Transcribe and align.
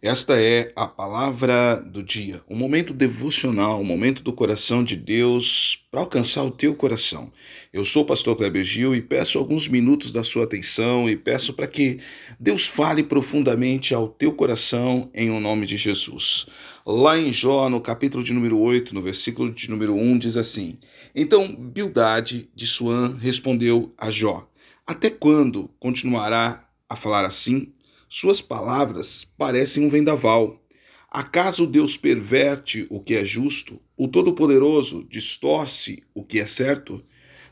Esta 0.00 0.40
é 0.40 0.72
a 0.74 0.86
palavra 0.86 1.76
do 1.76 2.02
dia, 2.02 2.40
um 2.48 2.56
momento 2.56 2.92
devocional, 2.92 3.80
um 3.80 3.84
momento 3.84 4.22
do 4.22 4.32
coração 4.32 4.82
de 4.82 4.96
Deus 4.96 5.84
para 5.90 6.00
alcançar 6.00 6.42
o 6.42 6.50
teu 6.50 6.74
coração. 6.74 7.32
Eu 7.72 7.84
sou 7.84 8.02
o 8.02 8.06
pastor 8.06 8.36
Kleber 8.36 8.64
Gil 8.64 8.94
e 8.96 9.02
peço 9.02 9.38
alguns 9.38 9.68
minutos 9.68 10.10
da 10.10 10.24
sua 10.24 10.44
atenção 10.44 11.08
e 11.08 11.16
peço 11.16 11.52
para 11.52 11.66
que 11.66 12.00
Deus 12.40 12.66
fale 12.66 13.02
profundamente 13.02 13.94
ao 13.94 14.08
teu 14.08 14.32
coração 14.32 15.10
em 15.14 15.30
o 15.30 15.40
nome 15.40 15.66
de 15.66 15.76
Jesus. 15.76 16.46
Lá 16.84 17.16
em 17.16 17.30
Jó, 17.30 17.68
no 17.68 17.80
capítulo 17.80 18.24
de 18.24 18.32
número 18.32 18.58
8, 18.58 18.94
no 18.94 19.02
versículo 19.02 19.52
de 19.52 19.70
número 19.70 19.94
1, 19.94 20.18
diz 20.18 20.36
assim: 20.36 20.78
Então 21.14 21.54
Bildade 21.54 22.48
de 22.54 22.66
Suã 22.66 23.16
respondeu 23.20 23.94
a 23.96 24.10
Jó: 24.10 24.48
Até 24.84 25.10
quando 25.10 25.70
continuará 25.78 26.68
a 26.88 26.96
falar 26.96 27.24
assim? 27.24 27.72
Suas 28.14 28.42
palavras 28.42 29.24
parecem 29.38 29.86
um 29.86 29.88
vendaval. 29.88 30.62
Acaso 31.10 31.66
Deus 31.66 31.96
perverte 31.96 32.86
o 32.90 33.00
que 33.00 33.14
é 33.14 33.24
justo? 33.24 33.80
O 33.96 34.06
Todo-Poderoso 34.06 35.02
distorce 35.08 36.02
o 36.12 36.22
que 36.22 36.38
é 36.38 36.44
certo? 36.44 37.02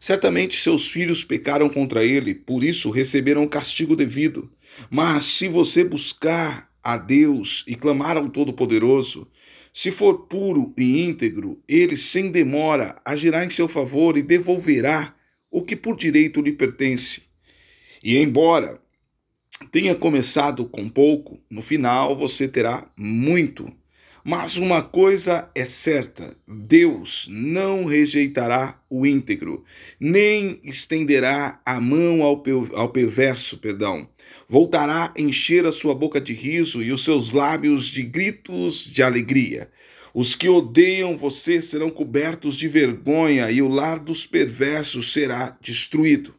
Certamente 0.00 0.58
seus 0.58 0.88
filhos 0.88 1.22
pecaram 1.22 1.68
contra 1.68 2.04
ele, 2.04 2.34
por 2.34 2.64
isso 2.64 2.90
receberam 2.90 3.44
o 3.44 3.48
castigo 3.48 3.94
devido. 3.94 4.50
Mas 4.90 5.22
se 5.22 5.46
você 5.46 5.84
buscar 5.84 6.68
a 6.82 6.96
Deus 6.96 7.64
e 7.68 7.76
clamar 7.76 8.16
ao 8.16 8.28
Todo-Poderoso, 8.28 9.30
se 9.72 9.92
for 9.92 10.26
puro 10.26 10.74
e 10.76 11.04
íntegro, 11.04 11.62
ele 11.68 11.96
sem 11.96 12.32
demora 12.32 13.00
agirá 13.04 13.44
em 13.44 13.50
seu 13.50 13.68
favor 13.68 14.18
e 14.18 14.22
devolverá 14.22 15.14
o 15.52 15.62
que 15.62 15.76
por 15.76 15.96
direito 15.96 16.42
lhe 16.42 16.50
pertence. 16.50 17.22
E 18.02 18.18
embora 18.18 18.80
tenha 19.70 19.94
começado 19.94 20.64
com 20.64 20.88
pouco, 20.88 21.38
no 21.50 21.62
final 21.62 22.16
você 22.16 22.48
terá 22.48 22.90
muito. 22.96 23.72
Mas 24.24 24.56
uma 24.56 24.82
coisa 24.82 25.50
é 25.54 25.64
certa: 25.64 26.36
Deus 26.46 27.26
não 27.30 27.84
rejeitará 27.84 28.78
o 28.90 29.06
íntegro, 29.06 29.64
nem 29.98 30.60
estenderá 30.62 31.60
a 31.64 31.80
mão 31.80 32.22
ao, 32.22 32.42
ao 32.74 32.88
perverso, 32.90 33.58
perdão. 33.58 34.08
Voltará 34.48 35.14
a 35.16 35.20
encher 35.20 35.66
a 35.66 35.72
sua 35.72 35.94
boca 35.94 36.20
de 36.20 36.34
riso 36.34 36.82
e 36.82 36.92
os 36.92 37.04
seus 37.04 37.32
lábios 37.32 37.86
de 37.86 38.02
gritos 38.02 38.84
de 38.84 39.02
alegria. 39.02 39.70
Os 40.12 40.34
que 40.34 40.48
odeiam 40.48 41.16
você 41.16 41.62
serão 41.62 41.90
cobertos 41.90 42.56
de 42.56 42.66
vergonha 42.66 43.50
e 43.50 43.62
o 43.62 43.68
lar 43.68 43.98
dos 43.98 44.26
perversos 44.26 45.12
será 45.12 45.56
destruído. 45.60 46.34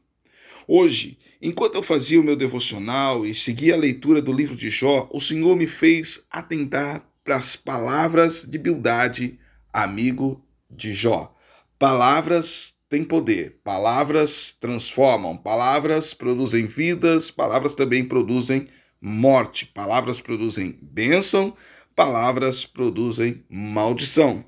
Hoje, 0.72 1.17
enquanto 1.42 1.73
eu 1.73 1.81
fazia 1.81 2.22
o 2.22 2.23
meu 2.23 2.36
devocional 2.36 3.25
e 3.25 3.34
seguia 3.34 3.73
a 3.73 3.78
leitura 3.78 4.22
do 4.22 4.31
livro 4.31 4.56
de 4.56 4.70
Jó, 4.70 5.09
o 5.11 5.20
Senhor 5.20 5.56
me 5.56 5.66
fez 5.66 6.23
atentar 6.30 7.03
para 7.23 7.38
as 7.38 7.56
palavras 7.56 8.45
de 8.48 8.56
Bildade, 8.59 9.39
amigo 9.73 10.45
de 10.70 10.94
Jó. 10.94 11.36
Palavras 11.80 12.76
têm 12.88 13.03
poder, 13.03 13.59
palavras 13.64 14.56
transformam, 14.61 15.36
palavras 15.36 16.14
produzem 16.14 16.67
vidas, 16.67 17.31
palavras 17.31 17.73
também 17.73 18.06
produzem 18.06 18.67
morte, 19.02 19.66
palavras 19.66 20.22
produzem 20.22 20.78
bênção, 20.80 21.52
palavras 21.95 22.64
produzem 22.64 23.44
maldição. 23.50 24.45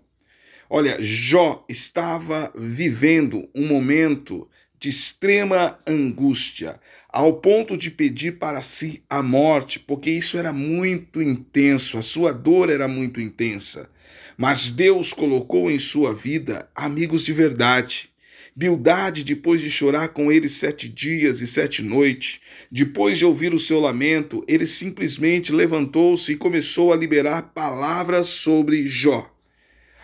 Olha, 0.69 0.97
Jó 1.02 1.66
estava 1.67 2.53
vivendo 2.56 3.50
um 3.56 3.67
momento 3.67 4.47
de 4.82 4.90
extrema 4.90 5.80
angústia, 5.88 6.80
ao 7.08 7.36
ponto 7.36 7.78
de 7.78 7.92
pedir 7.92 8.40
para 8.40 8.64
si 8.64 9.04
a 9.08 9.22
morte, 9.22 9.80
porque 9.80 10.10
isso 10.10 10.40
era 10.40 10.52
muito 10.52 11.22
intenso, 11.22 12.00
a 12.00 12.02
sua 12.02 12.34
dor 12.34 12.68
era 12.68 12.88
muito 12.88 13.22
intensa. 13.22 13.92
Mas 14.36 14.72
Deus 14.72 15.14
colocou 15.14 15.70
em 15.70 15.78
sua 15.78 16.16
vida 16.16 16.68
amigos 16.74 17.24
de 17.24 17.32
verdade. 17.32 18.09
Bildade, 18.56 19.24
depois 19.24 19.62
de 19.62 19.70
chorar 19.70 20.09
com 20.09 20.31
ele 20.31 20.50
sete 20.50 20.90
dias 20.90 21.41
e 21.41 21.47
sete 21.47 21.84
noites, 21.84 22.40
depois 22.72 23.20
de 23.20 23.25
ouvir 23.25 23.53
o 23.53 23.59
seu 23.59 23.80
lamento, 23.80 24.44
ele 24.47 24.66
simplesmente 24.66 25.53
levantou-se 25.53 26.31
e 26.31 26.38
começou 26.38 26.91
a 26.91 26.97
liberar 26.97 27.53
palavras 27.53 28.30
sobre 28.30 28.88
Jó. 28.88 29.31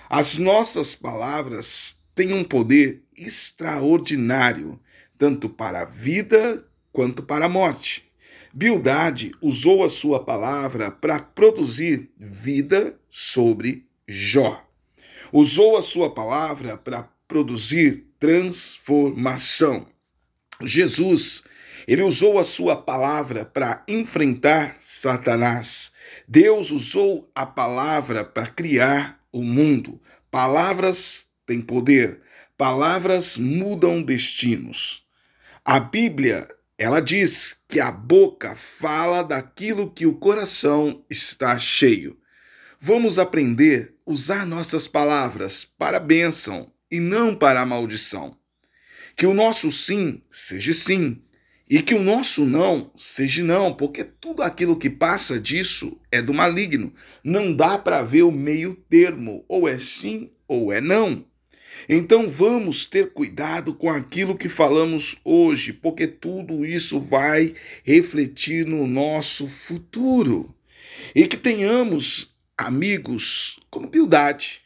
As 0.07 0.37
nossas 0.37 0.93
palavras 0.93 1.97
têm 2.17 2.33
um 2.33 2.43
poder 2.43 3.03
extraordinário, 3.15 4.79
tanto 5.19 5.47
para 5.47 5.83
a 5.83 5.85
vida 5.85 6.65
quanto 6.91 7.21
para 7.21 7.45
a 7.45 7.49
morte. 7.49 8.11
Bildade 8.51 9.33
usou 9.39 9.83
a 9.83 9.89
sua 9.89 10.23
palavra 10.23 10.89
para 10.89 11.19
produzir 11.19 12.09
vida 12.17 12.99
sobre 13.07 13.85
Jó. 14.07 14.65
Usou 15.31 15.77
a 15.77 15.83
sua 15.83 16.11
palavra 16.11 16.75
para 16.75 17.03
produzir 17.27 18.07
transformação. 18.19 19.85
Jesus, 20.63 21.43
ele 21.87 22.01
usou 22.01 22.39
a 22.39 22.43
sua 22.43 22.75
palavra 22.75 23.45
para 23.45 23.83
enfrentar 23.87 24.75
Satanás. 24.79 25.91
Deus 26.27 26.71
usou 26.71 27.29
a 27.35 27.45
palavra 27.45 28.23
para 28.23 28.47
criar 28.47 29.23
o 29.31 29.43
mundo. 29.43 30.01
Palavras 30.31 31.27
têm 31.47 31.61
poder. 31.61 32.19
Palavras 32.55 33.37
mudam 33.37 34.03
destinos. 34.03 35.03
A 35.65 35.79
Bíblia, 35.79 36.47
ela 36.77 36.99
diz 36.99 37.55
que 37.67 37.79
a 37.79 37.91
boca 37.91 38.55
fala 38.55 39.23
daquilo 39.23 39.89
que 39.89 40.05
o 40.05 40.17
coração 40.17 41.03
está 41.09 41.57
cheio. 41.57 42.17
Vamos 42.79 43.17
aprender 43.17 43.95
a 44.05 44.11
usar 44.11 44.45
nossas 44.45 44.87
palavras 44.87 45.65
para 45.65 45.99
bênção 45.99 46.71
e 46.91 46.99
não 46.99 47.33
para 47.33 47.61
a 47.61 47.65
maldição. 47.65 48.37
Que 49.15 49.25
o 49.25 49.33
nosso 49.33 49.71
sim 49.71 50.21
seja 50.29 50.73
sim 50.73 51.23
e 51.69 51.81
que 51.81 51.93
o 51.93 52.01
nosso 52.01 52.45
não 52.45 52.91
seja 52.95 53.43
não, 53.43 53.73
porque 53.73 54.03
tudo 54.03 54.41
aquilo 54.41 54.77
que 54.77 54.89
passa 54.89 55.37
disso 55.37 55.99
é 56.09 56.21
do 56.21 56.33
maligno. 56.33 56.93
Não 57.23 57.53
dá 57.53 57.77
para 57.77 58.01
ver 58.03 58.23
o 58.23 58.31
meio 58.31 58.75
termo, 58.89 59.43
ou 59.49 59.67
é 59.67 59.77
sim 59.77 60.31
ou 60.47 60.71
é 60.71 60.79
não. 60.79 61.25
Então 61.87 62.29
vamos 62.29 62.85
ter 62.85 63.11
cuidado 63.11 63.73
com 63.73 63.89
aquilo 63.89 64.37
que 64.37 64.49
falamos 64.49 65.17
hoje, 65.23 65.73
porque 65.73 66.07
tudo 66.07 66.65
isso 66.65 66.99
vai 66.99 67.53
refletir 67.83 68.65
no 68.65 68.87
nosso 68.87 69.47
futuro. 69.47 70.53
E 71.15 71.27
que 71.27 71.37
tenhamos 71.37 72.35
amigos 72.57 73.59
como 73.69 73.87
Bildade, 73.87 74.61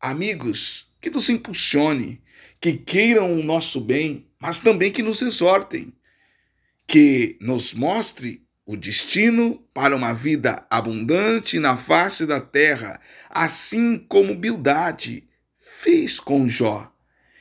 amigos 0.00 0.88
que 1.00 1.10
nos 1.10 1.28
impulsione, 1.28 2.20
que 2.60 2.72
queiram 2.72 3.34
o 3.34 3.42
nosso 3.42 3.80
bem, 3.80 4.26
mas 4.38 4.60
também 4.60 4.90
que 4.90 5.02
nos 5.02 5.22
exortem, 5.22 5.92
que 6.86 7.36
nos 7.40 7.72
mostre 7.72 8.42
o 8.64 8.76
destino 8.76 9.62
para 9.72 9.94
uma 9.94 10.12
vida 10.12 10.66
abundante 10.68 11.60
na 11.60 11.76
face 11.76 12.26
da 12.26 12.40
terra, 12.40 13.00
assim 13.30 13.96
como 14.08 14.34
Bildade 14.34 15.24
fez 15.86 16.18
com 16.18 16.48
Jó. 16.48 16.92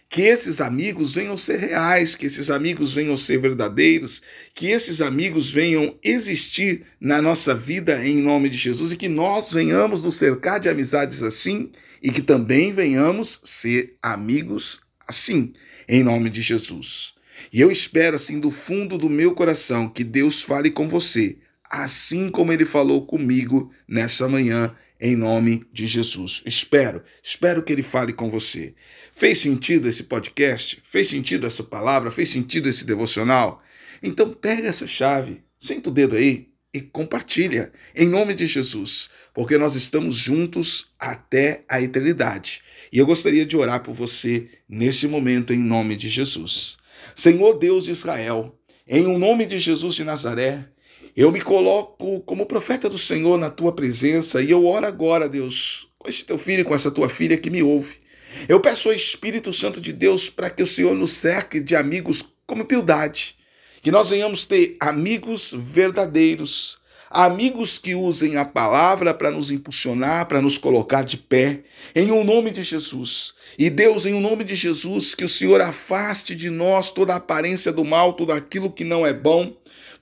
Que 0.07 0.21
esses 0.21 0.61
amigos 0.61 1.15
venham 1.15 1.35
ser 1.35 1.57
reais, 1.57 2.13
que 2.13 2.27
esses 2.27 2.51
amigos 2.51 2.93
venham 2.93 3.17
ser 3.17 3.39
verdadeiros, 3.39 4.21
que 4.53 4.67
esses 4.67 5.01
amigos 5.01 5.49
venham 5.49 5.97
existir 6.03 6.83
na 7.01 7.23
nossa 7.23 7.55
vida 7.55 8.05
em 8.05 8.21
nome 8.21 8.47
de 8.47 8.55
Jesus 8.55 8.91
e 8.91 8.97
que 8.97 9.09
nós 9.09 9.51
venhamos 9.51 10.03
nos 10.03 10.15
cercar 10.15 10.59
de 10.59 10.69
amizades 10.69 11.23
assim 11.23 11.71
e 12.03 12.11
que 12.11 12.21
também 12.21 12.71
venhamos 12.71 13.41
ser 13.43 13.97
amigos 14.01 14.79
assim, 15.07 15.53
em 15.89 16.03
nome 16.03 16.29
de 16.29 16.43
Jesus. 16.43 17.15
E 17.51 17.59
eu 17.59 17.71
espero, 17.71 18.15
assim, 18.15 18.39
do 18.39 18.51
fundo 18.51 18.97
do 18.97 19.09
meu 19.09 19.33
coração, 19.33 19.89
que 19.89 20.03
Deus 20.03 20.43
fale 20.43 20.69
com 20.69 20.87
você, 20.87 21.39
assim 21.69 22.29
como 22.29 22.53
ele 22.53 22.63
falou 22.63 23.07
comigo 23.07 23.71
nessa 23.87 24.27
manhã 24.29 24.73
em 24.99 25.15
nome 25.15 25.63
de 25.71 25.85
Jesus. 25.85 26.41
Espero, 26.45 27.03
espero 27.23 27.63
que 27.63 27.73
ele 27.73 27.83
fale 27.83 28.13
com 28.13 28.29
você. 28.29 28.73
Fez 29.13 29.39
sentido 29.39 29.87
esse 29.87 30.03
podcast? 30.03 30.81
Fez 30.83 31.07
sentido 31.07 31.47
essa 31.47 31.63
palavra? 31.63 32.11
Fez 32.11 32.29
sentido 32.29 32.69
esse 32.69 32.85
devocional? 32.85 33.61
Então 34.01 34.33
pega 34.33 34.67
essa 34.67 34.87
chave, 34.87 35.41
senta 35.59 35.89
o 35.89 35.93
dedo 35.93 36.15
aí 36.15 36.49
e 36.73 36.81
compartilha 36.81 37.71
em 37.95 38.07
nome 38.07 38.33
de 38.33 38.45
Jesus, 38.45 39.09
porque 39.33 39.57
nós 39.57 39.75
estamos 39.75 40.15
juntos 40.15 40.93
até 40.99 41.63
a 41.69 41.81
eternidade. 41.81 42.61
E 42.91 42.97
eu 42.97 43.05
gostaria 43.05 43.45
de 43.45 43.55
orar 43.55 43.81
por 43.81 43.93
você 43.93 44.49
nesse 44.67 45.07
momento 45.07 45.53
em 45.53 45.57
nome 45.57 45.95
de 45.95 46.09
Jesus. 46.09 46.77
Senhor 47.15 47.57
Deus 47.57 47.85
de 47.85 47.91
Israel, 47.91 48.59
em 48.85 49.05
o 49.05 49.17
nome 49.17 49.45
de 49.45 49.57
Jesus 49.57 49.95
de 49.95 50.03
Nazaré, 50.03 50.67
eu 51.15 51.31
me 51.31 51.39
coloco 51.39 52.19
como 52.21 52.45
profeta 52.45 52.89
do 52.89 52.97
Senhor 52.97 53.37
na 53.37 53.49
tua 53.49 53.71
presença 53.71 54.41
e 54.41 54.51
eu 54.51 54.65
oro 54.65 54.85
agora, 54.85 55.29
Deus, 55.29 55.87
com 55.97 56.09
esse 56.09 56.25
teu 56.25 56.37
filho, 56.37 56.65
com 56.65 56.75
essa 56.75 56.91
tua 56.91 57.07
filha 57.07 57.37
que 57.37 57.49
me 57.49 57.63
ouve. 57.63 57.95
Eu 58.49 58.59
peço 58.59 58.89
ao 58.89 58.95
Espírito 58.95 59.53
Santo 59.53 59.79
de 59.79 59.93
Deus 59.93 60.29
para 60.29 60.49
que 60.49 60.61
o 60.61 60.67
Senhor 60.67 60.93
nos 60.93 61.13
cerque 61.13 61.61
de 61.61 61.73
amigos 61.73 62.21
como 62.45 62.65
piedade, 62.65 63.37
que 63.81 63.91
nós 63.91 64.09
venhamos 64.09 64.45
ter 64.45 64.75
amigos 64.79 65.53
verdadeiros, 65.55 66.79
amigos 67.15 67.77
que 67.77 67.95
usem 67.95 68.35
a 68.35 68.43
palavra 68.43 69.13
para 69.13 69.31
nos 69.31 69.49
impulsionar, 69.49 70.27
para 70.27 70.41
nos 70.41 70.57
colocar 70.57 71.01
de 71.01 71.15
pé, 71.15 71.61
em 71.95 72.11
o 72.11 72.15
um 72.15 72.23
nome 72.25 72.51
de 72.51 72.61
Jesus. 72.61 73.35
E 73.57 73.69
Deus, 73.69 74.05
em 74.05 74.13
o 74.13 74.17
um 74.17 74.21
nome 74.21 74.43
de 74.43 74.53
Jesus, 74.53 75.15
que 75.15 75.23
o 75.23 75.29
Senhor 75.29 75.61
afaste 75.61 76.35
de 76.35 76.49
nós 76.49 76.91
toda 76.91 77.13
a 77.13 77.17
aparência 77.17 77.71
do 77.71 77.85
mal, 77.85 78.11
tudo 78.11 78.33
aquilo 78.33 78.69
que 78.69 78.83
não 78.83 79.05
é 79.05 79.13
bom 79.13 79.55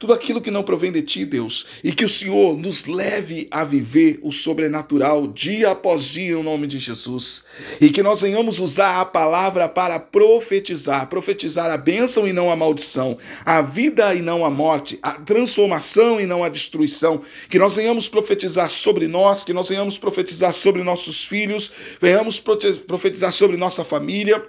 tudo 0.03 0.11
aquilo 0.11 0.41
que 0.41 0.51
não 0.51 0.63
provém 0.63 0.91
de 0.91 1.01
ti, 1.01 1.23
Deus, 1.23 1.65
e 1.81 1.93
que 1.93 2.03
o 2.03 2.09
Senhor 2.09 2.57
nos 2.57 2.85
leve 2.85 3.47
a 3.49 3.63
viver 3.63 4.19
o 4.21 4.33
sobrenatural 4.33 5.27
dia 5.27 5.71
após 5.71 6.03
dia, 6.03 6.33
em 6.33 6.43
nome 6.43 6.67
de 6.67 6.77
Jesus, 6.77 7.45
e 7.79 7.89
que 7.89 8.03
nós 8.03 8.21
venhamos 8.21 8.59
usar 8.59 8.99
a 8.99 9.05
palavra 9.05 9.69
para 9.69 9.97
profetizar, 9.99 11.07
profetizar 11.07 11.71
a 11.71 11.77
bênção 11.77 12.27
e 12.27 12.33
não 12.33 12.51
a 12.51 12.55
maldição, 12.55 13.17
a 13.45 13.61
vida 13.61 14.13
e 14.13 14.21
não 14.21 14.43
a 14.43 14.49
morte, 14.49 14.99
a 15.01 15.11
transformação 15.11 16.19
e 16.19 16.25
não 16.25 16.43
a 16.43 16.49
destruição, 16.49 17.02
que 17.49 17.59
nós 17.59 17.75
venhamos 17.75 18.07
profetizar 18.07 18.69
sobre 18.69 19.07
nós, 19.07 19.43
que 19.43 19.53
nós 19.53 19.69
venhamos 19.69 19.97
profetizar 19.97 20.53
sobre 20.53 20.83
nossos 20.83 21.25
filhos, 21.25 21.71
venhamos 22.01 22.39
profetizar 22.39 23.31
sobre 23.31 23.57
nossa 23.57 23.83
família 23.83 24.43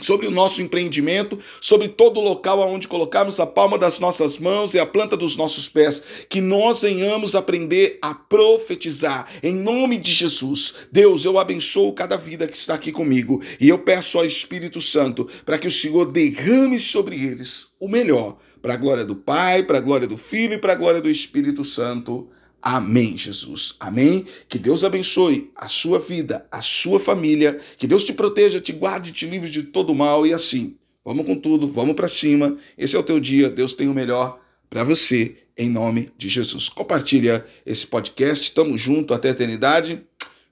sobre 0.00 0.26
o 0.26 0.30
nosso 0.30 0.62
empreendimento, 0.62 1.38
sobre 1.60 1.88
todo 1.88 2.20
o 2.20 2.24
local 2.24 2.62
aonde 2.62 2.86
colocarmos 2.86 3.40
a 3.40 3.46
palma 3.46 3.76
das 3.76 3.98
nossas 3.98 4.38
mãos 4.38 4.74
e 4.74 4.78
a 4.78 4.86
planta 4.86 5.16
dos 5.16 5.36
nossos 5.36 5.68
pés, 5.68 6.04
que 6.28 6.40
nós 6.40 6.82
venhamos 6.82 7.34
aprender 7.34 7.98
a 8.00 8.14
profetizar 8.14 9.28
em 9.42 9.54
nome 9.54 9.98
de 9.98 10.12
Jesus. 10.12 10.74
Deus, 10.92 11.24
eu 11.24 11.38
abençoo 11.38 11.92
cada 11.92 12.16
vida 12.16 12.46
que 12.46 12.56
está 12.56 12.74
aqui 12.74 12.92
comigo 12.92 13.42
e 13.60 13.68
eu 13.68 13.78
peço 13.78 14.18
ao 14.18 14.24
Espírito 14.24 14.80
Santo 14.80 15.28
para 15.44 15.58
que 15.58 15.66
o 15.66 15.72
Senhor 15.72 16.06
derrame 16.06 16.78
sobre 16.78 17.16
eles 17.16 17.68
o 17.80 17.88
melhor, 17.88 18.36
para 18.60 18.74
a 18.74 18.76
glória 18.76 19.04
do 19.04 19.16
Pai, 19.16 19.62
para 19.62 19.78
a 19.78 19.80
glória 19.80 20.06
do 20.06 20.16
Filho 20.16 20.54
e 20.54 20.58
para 20.58 20.72
a 20.72 20.76
glória 20.76 21.00
do 21.00 21.10
Espírito 21.10 21.64
Santo. 21.64 22.28
Amém, 22.60 23.16
Jesus. 23.16 23.76
Amém. 23.78 24.26
Que 24.48 24.58
Deus 24.58 24.84
abençoe 24.84 25.50
a 25.54 25.68
sua 25.68 25.98
vida, 25.98 26.46
a 26.50 26.60
sua 26.60 26.98
família. 26.98 27.60
Que 27.78 27.86
Deus 27.86 28.04
te 28.04 28.12
proteja, 28.12 28.60
te 28.60 28.72
guarde, 28.72 29.12
te 29.12 29.26
livre 29.26 29.48
de 29.48 29.62
todo 29.62 29.94
mal 29.94 30.26
e 30.26 30.32
assim. 30.32 30.76
Vamos 31.04 31.24
com 31.24 31.36
tudo, 31.36 31.68
vamos 31.68 31.94
para 31.94 32.08
cima. 32.08 32.58
Esse 32.76 32.96
é 32.96 32.98
o 32.98 33.02
teu 33.02 33.20
dia. 33.20 33.48
Deus 33.48 33.74
tem 33.74 33.88
o 33.88 33.94
melhor 33.94 34.40
para 34.68 34.84
você 34.84 35.36
em 35.56 35.70
nome 35.70 36.10
de 36.18 36.28
Jesus. 36.28 36.68
Compartilha 36.68 37.46
esse 37.64 37.86
podcast. 37.86 38.52
Tamo 38.52 38.76
junto 38.76 39.14
até 39.14 39.28
a 39.28 39.32
eternidade. 39.32 40.02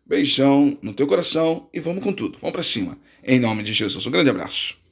Beijão 0.04 0.78
no 0.80 0.94
teu 0.94 1.06
coração 1.06 1.68
e 1.74 1.80
vamos 1.80 2.02
com 2.02 2.12
tudo. 2.12 2.38
Vamos 2.40 2.52
para 2.52 2.62
cima. 2.62 2.96
Em 3.24 3.40
nome 3.40 3.62
de 3.62 3.72
Jesus. 3.72 4.06
Um 4.06 4.10
grande 4.10 4.30
abraço. 4.30 4.85